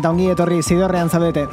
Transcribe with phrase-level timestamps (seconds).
[0.00, 1.44] Eta ongi etorri zidorrean zabete.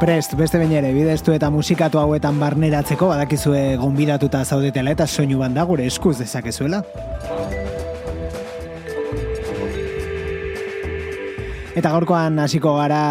[0.00, 5.66] Prest, beste bain ere, bideztu eta musikatu hauetan barneratzeko badakizue gonbidatuta zaudetela eta soinu banda
[5.68, 6.80] gure eskuz dezakezuela.
[11.76, 13.02] Eta gaurkoan hasiko gara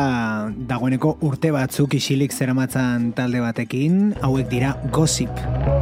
[0.72, 5.79] dagoeneko urte batzuk isilik zeramatzan talde batekin, hauek dira Gossip.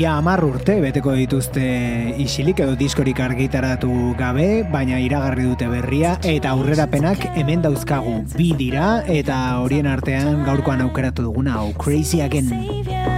[0.00, 1.64] Ia amar urte beteko dituzte
[2.24, 8.88] isilik edo diskorik argitaratu gabe, baina iragarri dute berria eta aurrerapenak hemen dauzkagu bi dira
[9.20, 13.09] eta horien artean gaurkoan aukeratu duguna hau Crazy Again.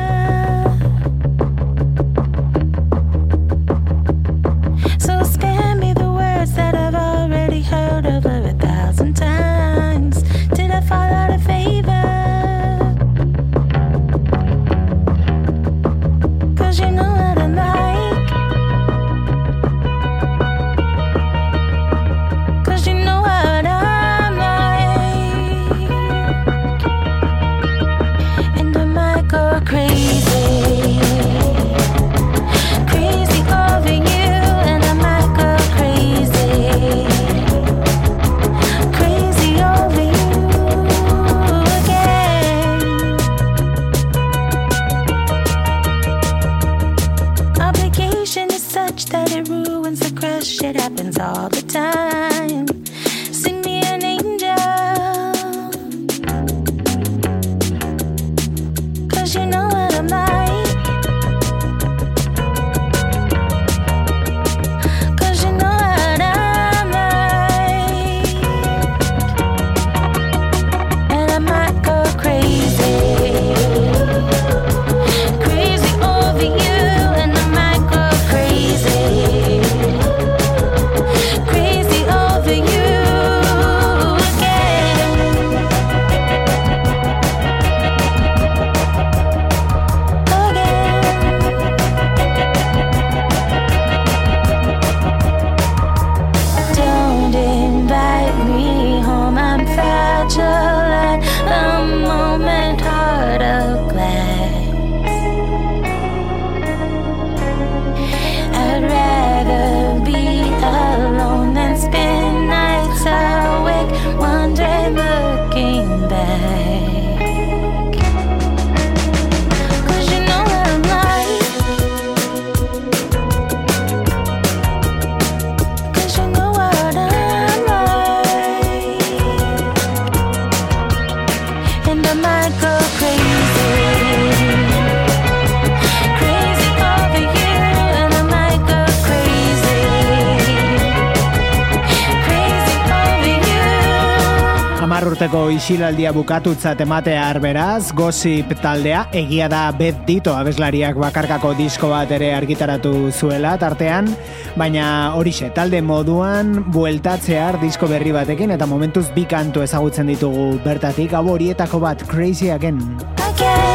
[145.52, 152.32] Isilaldia bukatutzat ematea arberaz, Gossip taldea egia da bet dito abeslariak bakarkako disko bat ere
[152.34, 154.08] argitaratu zuela tartean,
[154.56, 154.86] baina
[155.18, 161.26] horixe, talde moduan bueltatzear disko berri batekin eta momentuz bi kantu ezagutzen ditugu bertatik, hau
[161.36, 162.80] horietako bat Crazy Again.
[163.18, 163.71] again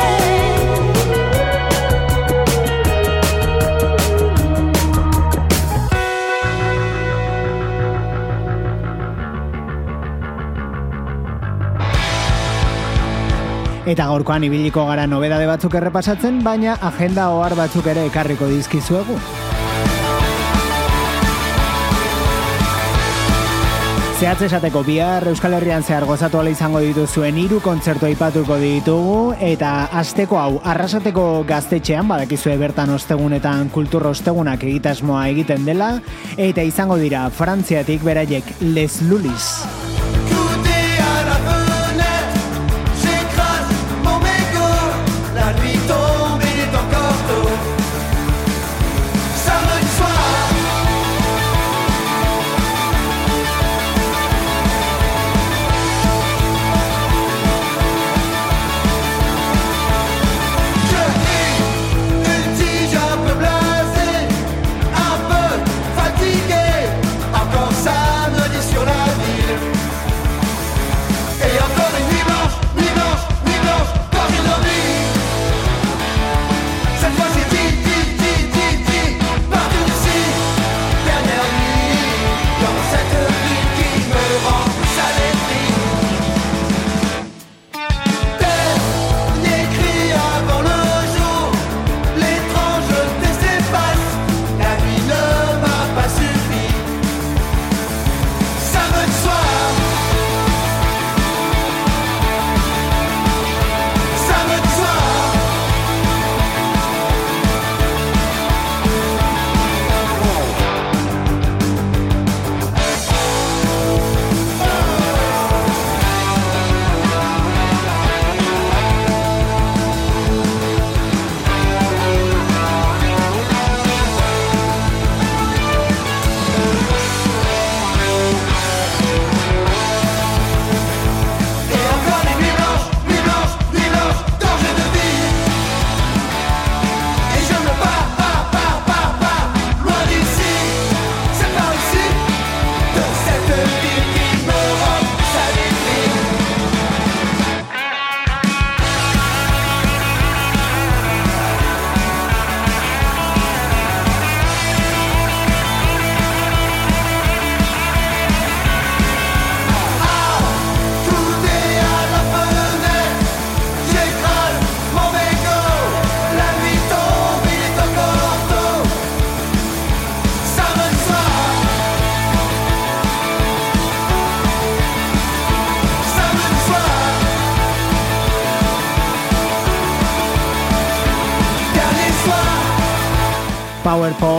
[13.87, 19.15] Eta gaurkoan ibiliko gara nobedade batzuk errepasatzen, baina agenda ohar batzuk ere ekarriko dizkizuegu.
[24.17, 29.69] Zehatz esateko bihar Euskal Herrian zehar gozatu ala izango dituzuen hiru kontzertu aipatuko ditugu eta
[30.01, 35.93] asteko hau arrasateko gaztetxean badakizue bertan ostegunetan kultur ostegunak egitasmoa egiten dela
[36.35, 39.53] eta izango dira Frantziatik beraiek Les Lulis.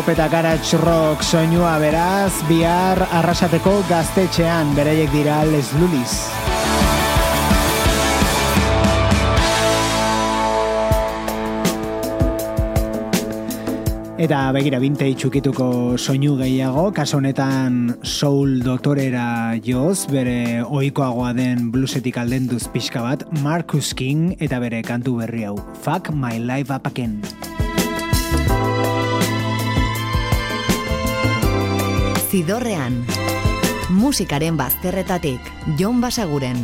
[0.08, 6.14] Eta garage rock soinua beraz, bihar arrasateko gaztetxean bereiek dira Les Lulis.
[14.18, 22.18] Eta begira binte txukituko soinu gehiago, kaso honetan soul doktorera joz, bere ohikoagoa den bluesetik
[22.18, 27.22] aldenduz pixka bat, Marcus King eta bere kantu berri hau, Fuck My Life Up Again.
[32.30, 33.04] Zidorrean,
[33.88, 35.40] musikaren bazterretatik,
[35.78, 36.60] Jon Basaguren.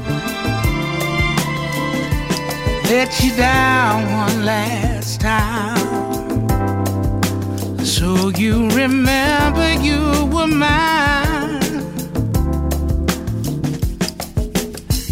[2.88, 6.46] let you down one last time.
[7.84, 11.82] So you remember you were mine.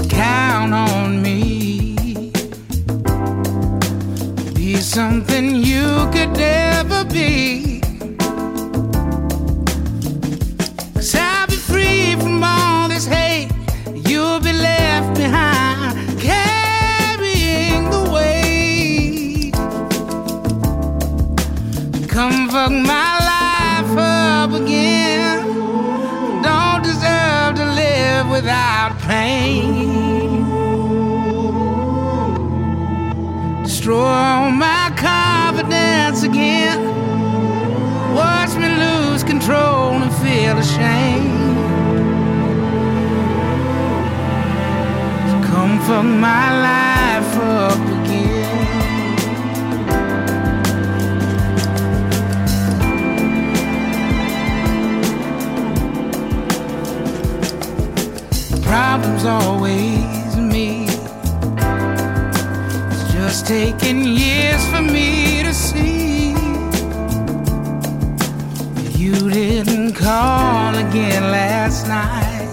[0.09, 1.97] Count on me.
[4.55, 7.72] Be something you could never be.
[22.63, 25.43] Fuck my life up again.
[26.43, 30.45] Don't deserve to live without pain.
[33.65, 36.79] Destroy all my confidence again.
[38.15, 41.57] Watch me lose control and feel ashamed.
[45.31, 47.92] So come fuck my life up
[59.23, 60.85] Problems always me.
[62.91, 66.31] It's just taking years for me to see.
[68.99, 72.49] You didn't call again last night.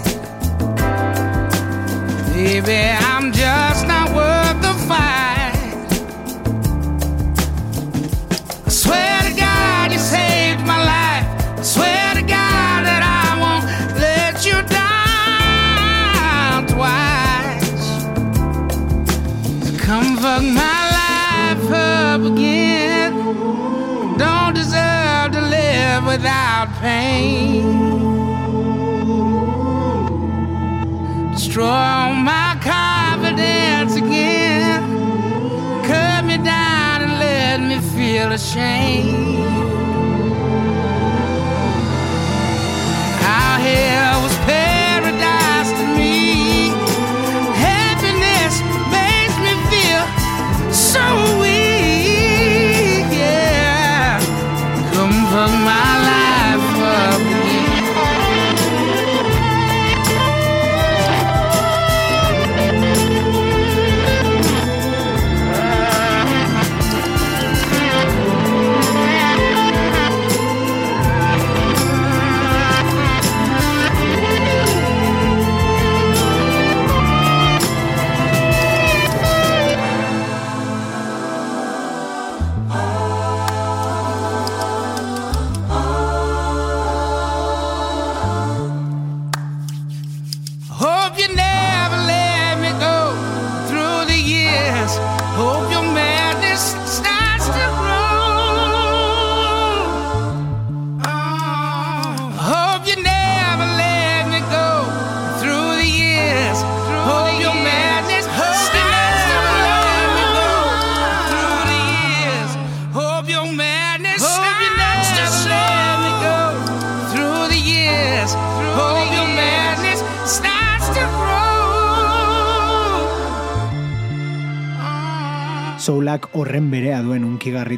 [2.34, 3.88] Baby, I'm just
[26.20, 27.64] without pain.
[31.32, 34.82] Destroy all my confidence again.
[35.86, 39.40] Cut me down and let me feel ashamed.
[43.24, 46.72] How hell was paradise to me?
[47.68, 48.56] Happiness
[48.92, 50.04] makes me feel
[50.74, 51.06] so
[51.40, 53.08] weak.
[53.24, 54.20] Yeah,
[54.94, 55.99] come fuck my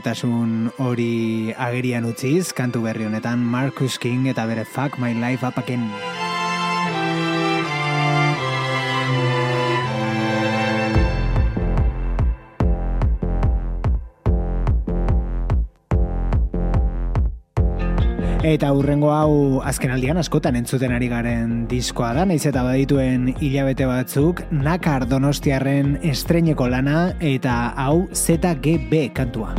[0.02, 5.90] unkigarritasun hori agerian utziz, kantu berri honetan Marcus King eta bere Fuck My Life Again.
[18.42, 23.86] Eta hurrengo hau azken aldian askotan entzuten ari garen diskoa da, naiz eta badituen hilabete
[23.86, 29.54] batzuk, nakar donostiarren estreineko lana eta hau ZGB kantua.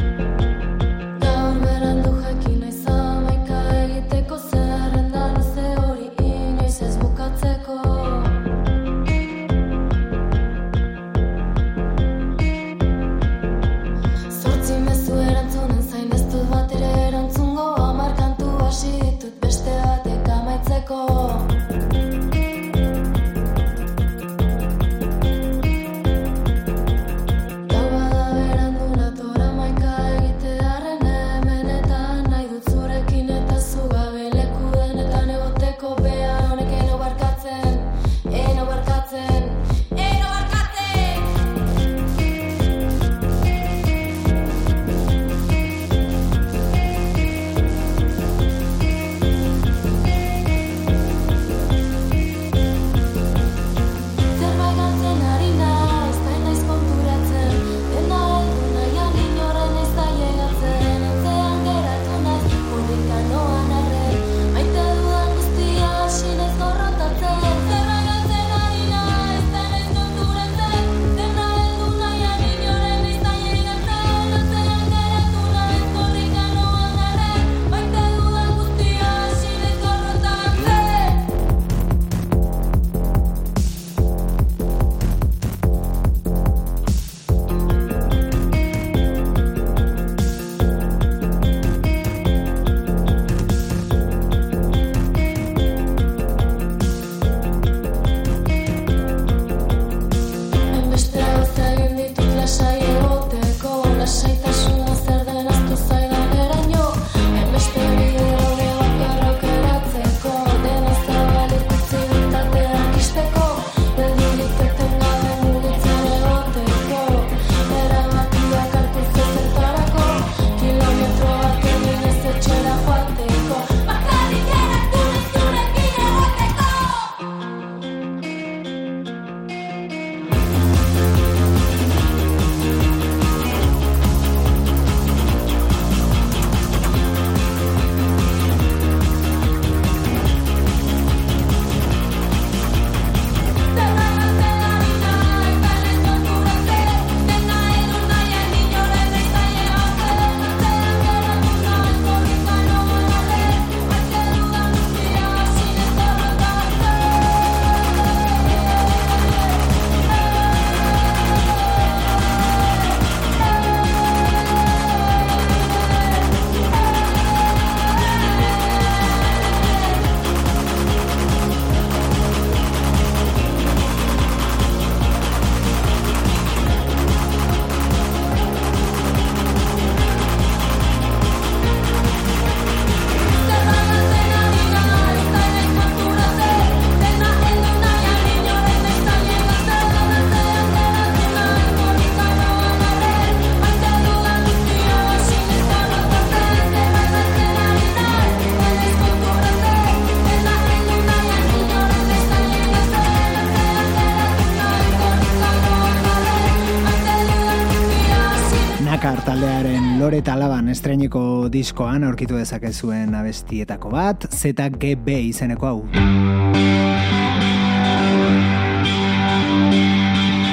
[209.02, 215.80] Taldearen Lore Talaban estreniko diskoan aurkitu dezakezuen abestietako bat, ZGB izeneko hau.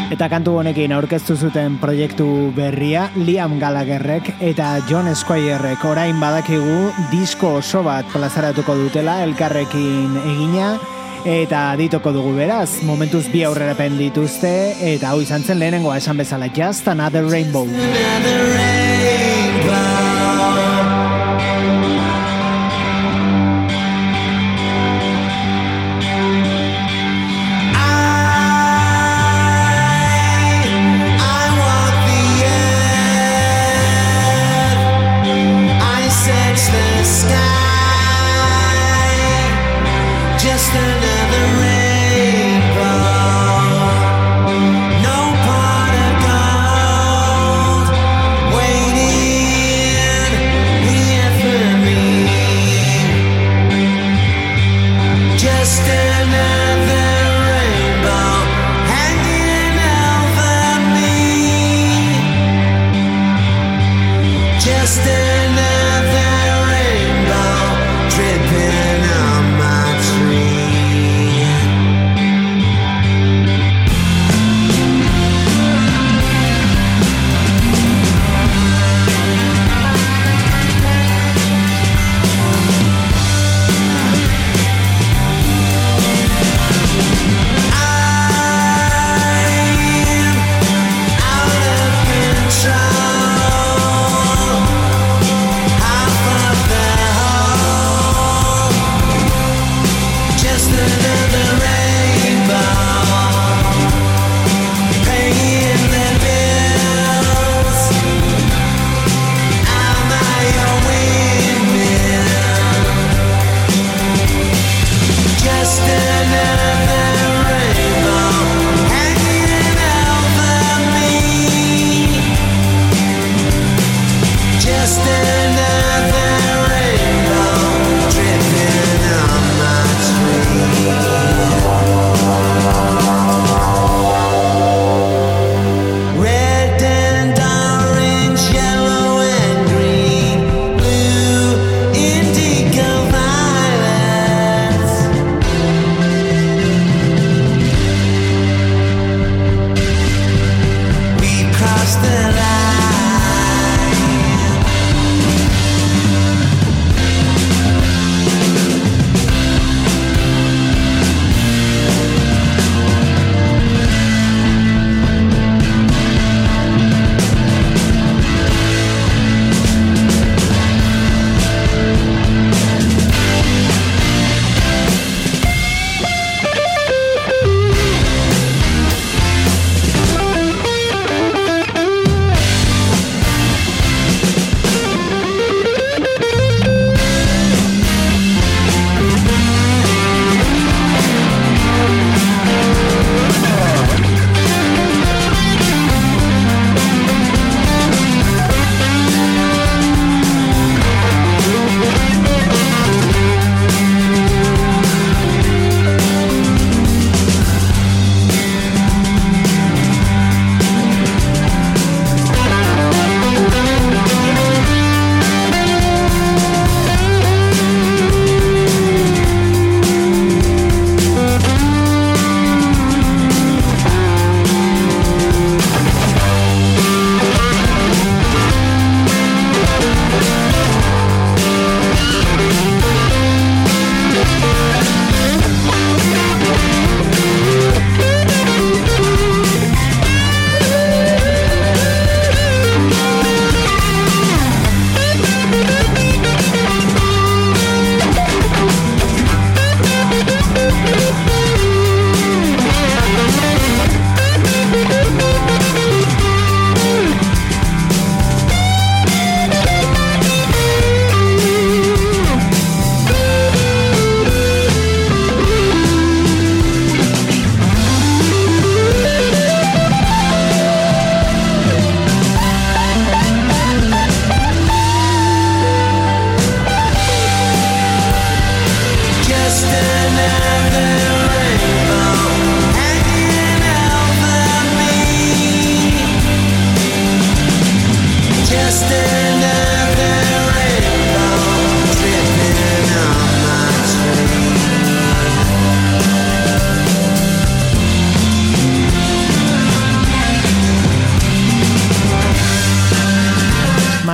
[0.10, 2.26] Eta kantu honekin aurkeztu zuten proiektu
[2.58, 10.74] berria Liam Gallagherrek eta John Squirek orain badakigu disko oso bat plazaratuko dutela elkarrekin egina
[11.26, 14.54] eta ditoko dugu beraz, momentuz bi aurrerapen dituzte
[14.94, 17.68] eta hau izan zen lehenengoa esan bezala Just Another Rainbow.
[18.62, 19.39] I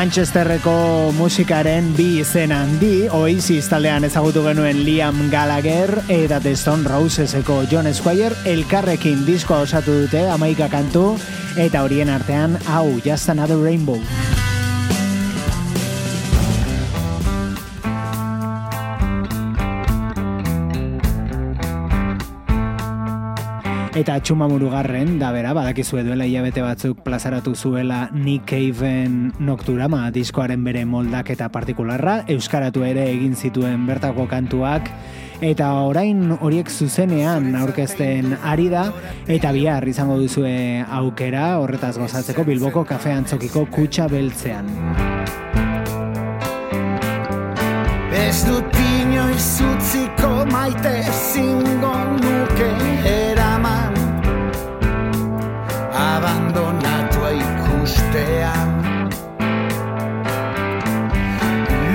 [0.05, 7.63] Manchesterreko musikaren bi izen handi, Oasis taldean ezagutu genuen Liam Gallagher eta The Stone Roseseko
[7.71, 11.07] John Squire elkarrekin diskoa osatu dute amaika kantu
[11.57, 13.97] eta horien artean hau Just Another Rainbow.
[23.95, 30.65] Eta txuma murugarren, da bera, badakizue duela hilabete batzuk plazaratu zuela Nick Caven Nocturama diskoaren
[30.67, 34.91] bere moldak eta partikularra, euskaratu ere egin zituen bertako kantuak,
[35.39, 38.89] eta orain horiek zuzenean aurkezten ari da,
[39.31, 44.67] eta bihar izango duzue aukera horretaz gozatzeko Bilboko kafe antzokiko kutsa beltzean.
[48.11, 51.95] Ez dut inoiz utziko maite zingo
[56.15, 58.69] Abandonatua ikustean.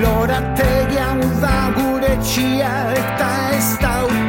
[0.01, 4.20] Lorategian da gure txia eta ez daukat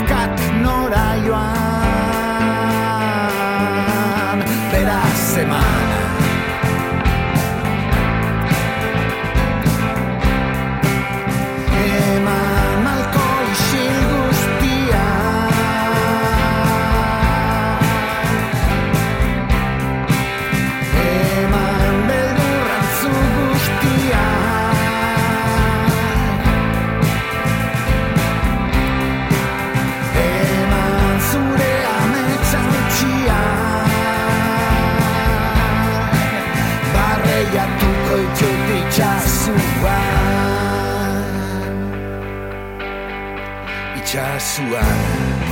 [44.12, 45.51] Itxasuan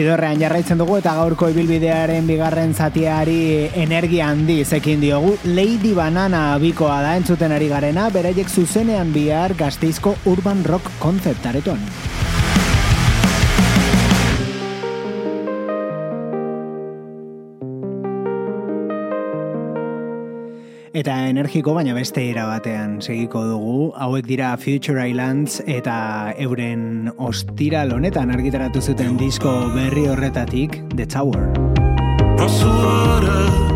[0.00, 5.34] zidorrean jarraitzen dugu eta gaurko ibilbidearen bigarren zatiari energia handi zekin diogu.
[5.44, 11.84] Lady Banana bikoa da entzuten ari garena, beraiek zuzenean bihar gazteizko urban rock konzeptaretoan.
[21.00, 23.76] Eta energiko baina beste era batean segiko dugu.
[23.96, 31.48] Hauek dira Future Islands eta euren ostira honetan argitaratu zuten disko berri horretatik The Tower.
[32.36, 33.69] Azuara.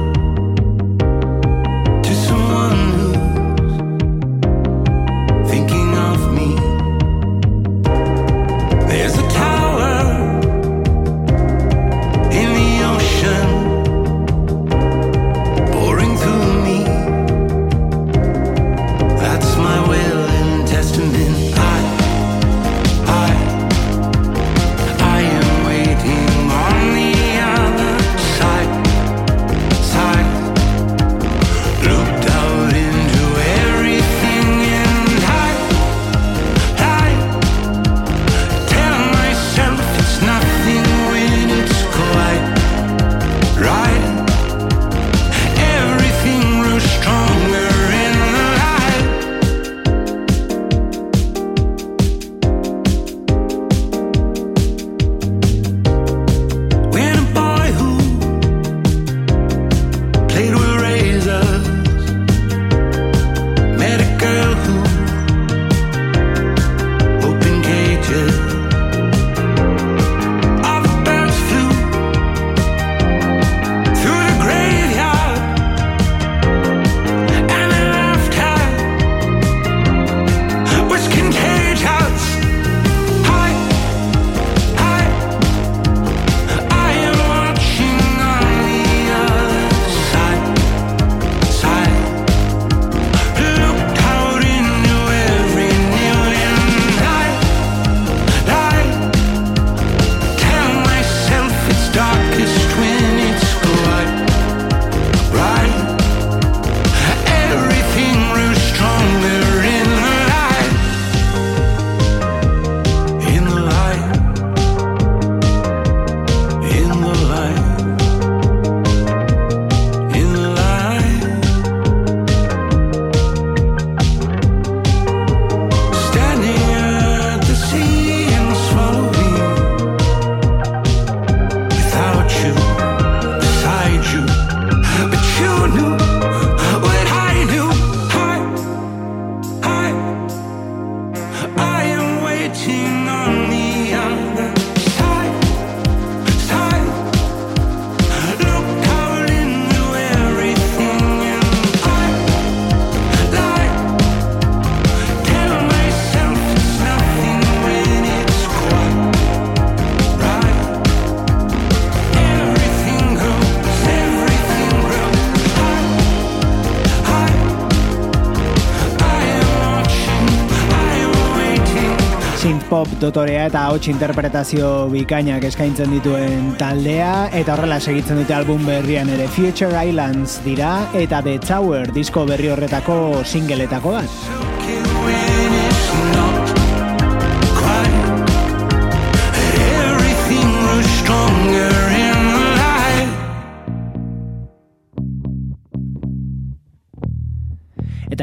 [173.04, 179.28] Dotorea eta hots interpretazio bikainak eskaintzen dituen taldea, eta horrela segitzen dute album berrian ere
[179.28, 184.73] Future Islands dira, eta The Tower disko berri horretako singeletako bat.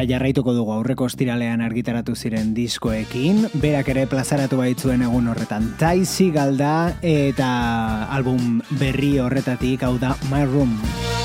[0.01, 5.69] Eta jarraituko dugu aurreko ostiralean argitaratu ziren diskoekin, berak ere plazaratu baitzuen egun horretan.
[5.77, 6.73] Tai Seagal da
[7.05, 7.53] eta
[8.09, 10.79] album berri horretatik hau da My Room.
[10.81, 11.20] Chai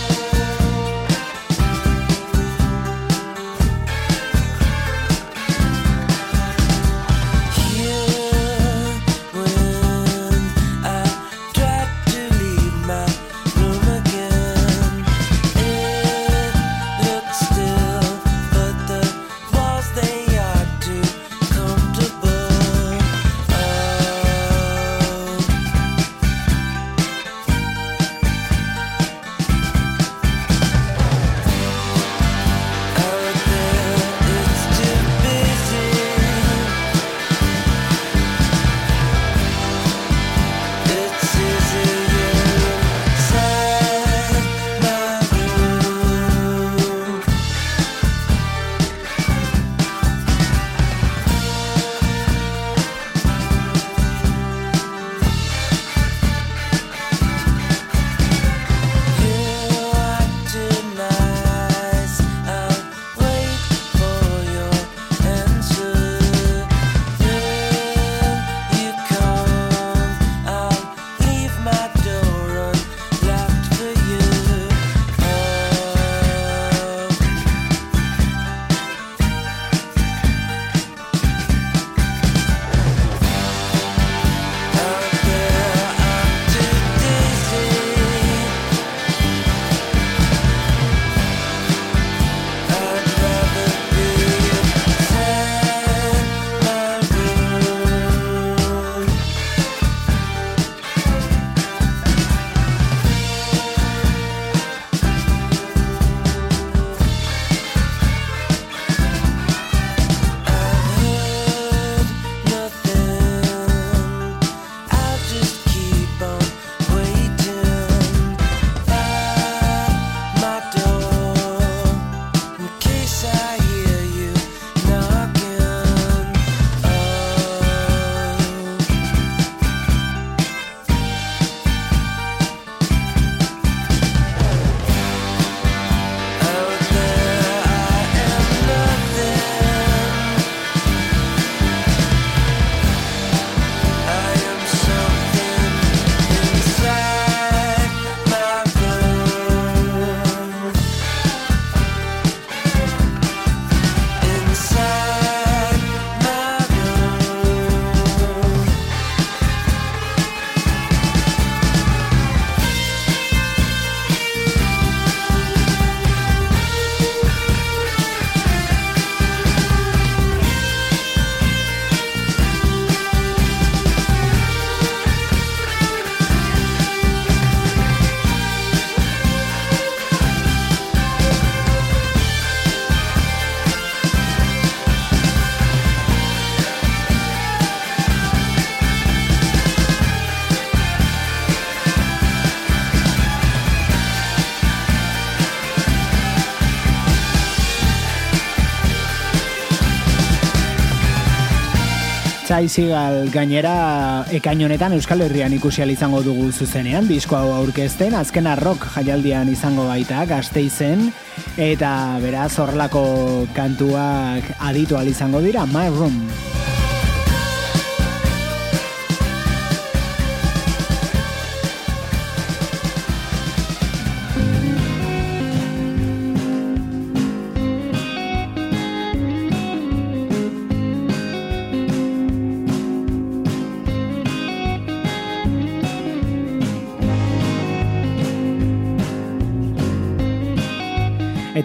[202.65, 208.89] Sigal gainera ekain honetan Euskal Herrian ikusi izango dugu zuzenean disko hau aurkezten azkena rock
[208.97, 211.13] jaialdian izango baita Gasteizen
[211.61, 216.56] eta beraz horrelako kantuak aditu izango dira My Room.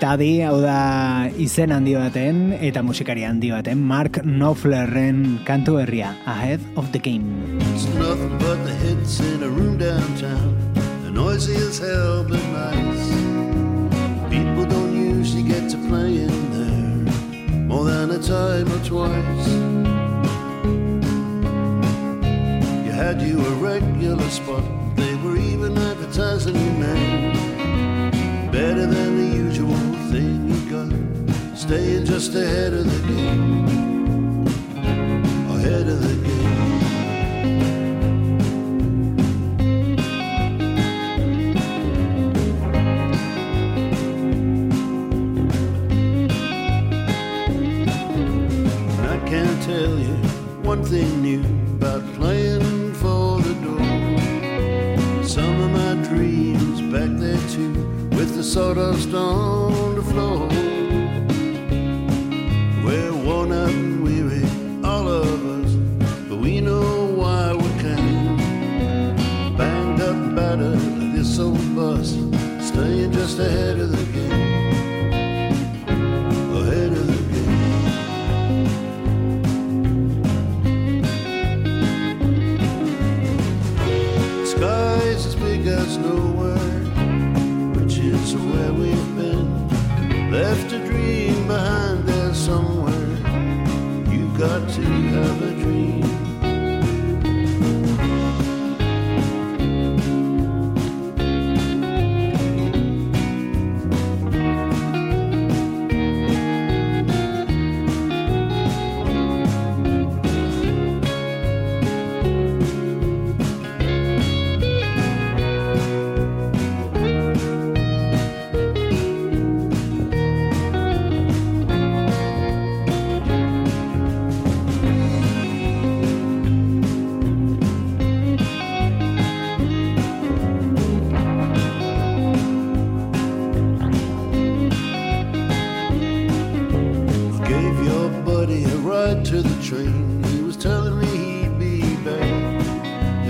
[0.01, 6.15] Eta adi, hau da izen handi baten eta musikari handi baten Mark Knopflerren kantu herria,
[6.25, 7.59] Ahead of the Game.
[7.69, 10.57] It's nothing but the hits in a room downtown.
[11.05, 13.13] The noisy as hell, but nice.
[14.33, 17.13] People don't usually get to play in there
[17.69, 19.49] more than a time or twice.
[22.89, 24.63] had you a regular spot.
[24.95, 27.60] They were even advertising your name.
[28.51, 29.77] Better than the usual
[30.11, 31.57] thing you got.
[31.57, 34.45] Staying just ahead of the game.
[35.55, 36.40] Ahead of the game.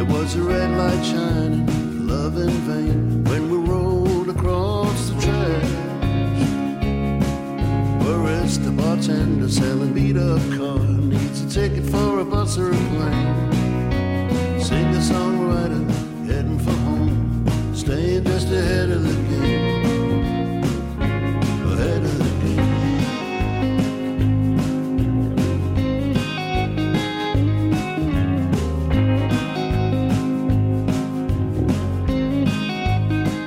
[0.02, 5.64] There was a red light shining, love in vain, when we rolled across the track.
[8.02, 12.82] Whereas the bartender selling beat up car needs a ticket for a bus or a
[12.90, 14.60] plane.
[14.60, 15.88] Sing the songwriter
[16.26, 19.71] heading for home, staying just ahead of the game.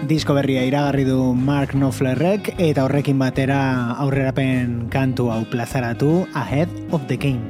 [0.05, 7.07] Disko berria iragarri du Mark Knopflerrek eta horrekin batera aurrerapen kantu hau plazaratu Ahead of
[7.09, 7.41] the Game.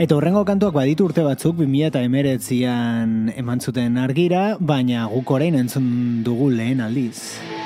[0.00, 5.60] Eta horrengo kantuak baditu urte batzuk 2000 eta emeretzian eman zuten argira, baina guk orain
[5.60, 7.59] entzun dugu lehen aldiz.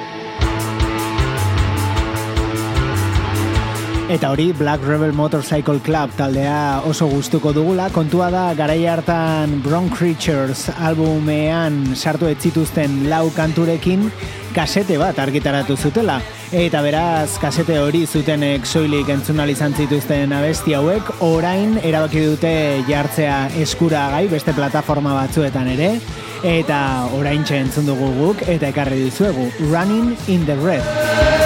[4.05, 9.89] Eta hori Black Rebel Motorcycle Club taldea oso gustuko dugula, kontua da garai hartan Brown
[9.89, 14.11] Creatures albumean sartu ez zituzten lau kanturekin
[14.55, 16.19] kasete bat argitaratu zutela.
[16.53, 22.53] Eta beraz, kasete hori zutenek soilik entzun ahal izan zituzten abesti hauek, orain erabaki dute
[22.87, 25.95] jartzea eskuragai beste plataforma batzuetan ere,
[26.45, 31.44] eta orain entzun dugu guk, eta ekarri dizuegu, Running in the Red.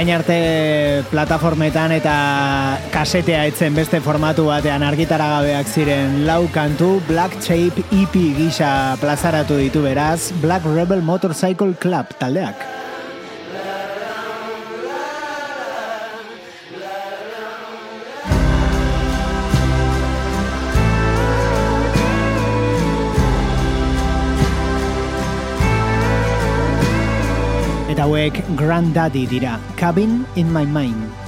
[0.00, 2.14] Orain arte plataformetan eta
[2.88, 9.84] kasetea etzen beste formatu batean argitaragabeak ziren lau kantu Black Shape EP gisa plazaratu ditu
[9.84, 12.79] beraz Black Rebel Motorcycle Club taldeak.
[28.20, 31.19] Hauek Granddaddy dira, Cabin in My Mind.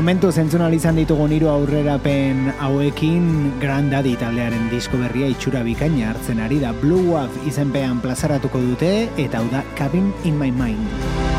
[0.00, 3.26] Momentu zentzun izan ditugun hiru aurrerapen hauekin
[3.60, 9.44] Grandaddy taldearen disko berria itxura bikaina hartzen ari da Blue Wave izenpean plazaratuko dute eta
[9.44, 11.29] hau da Cabin in My Mind.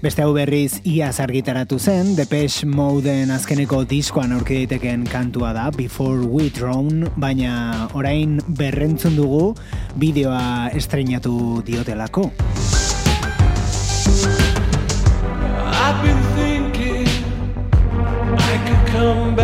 [0.00, 6.24] Beste hau berriz iaz argitaratu zen, Depeche Modeen azkeneko diskoan aurki daiteken kantua da, Before
[6.24, 9.50] We Drown, baina orain berrentzun dugu
[10.00, 12.30] bideoa estreinatu diotelako.
[15.68, 17.06] I've been thinking
[18.40, 19.39] I could come back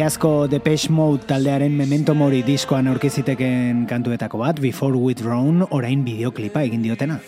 [0.00, 6.80] Iazko Depeche Mode taldearen Memento Mori diskoan aurkiziteken kantuetako bat, Before Withdrawn, orain bideoklipa egin
[6.86, 7.18] diotena.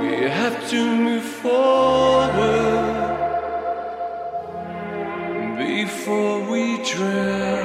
[0.00, 2.34] We have to move forward
[5.62, 7.57] before we drown.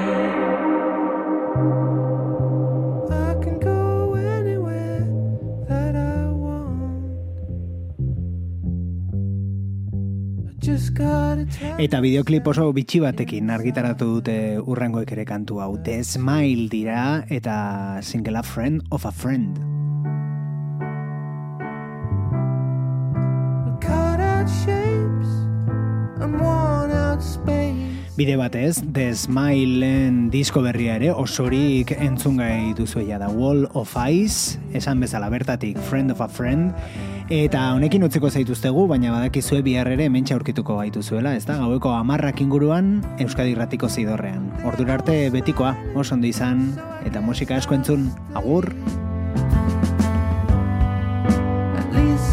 [11.77, 15.77] Eta bideoklip oso bitxi batekin argitaratu dute urrengoek ere kantu hau.
[15.77, 19.73] The Smile dira eta singela Friend of a Friend.
[23.83, 25.31] cut out shapes
[26.21, 27.92] and worn out space.
[28.13, 34.99] Bide batez, The Smileen disko berria ere osorik entzungai duzuela da Wall of Ice, esan
[35.01, 36.69] bezala bertatik Friend of a Friend,
[37.33, 42.45] eta honekin utziko zaituztegu, baina badakizue bihar ere hementxe aurkituko gaituzuela, ez da, gaueko amarrak
[42.45, 44.45] inguruan Euskadi Irratiko zidorrean.
[44.61, 46.67] Ordura arte betikoa, oso ondo izan,
[47.09, 48.69] eta musika asko entzun, agur!
[51.81, 52.32] At least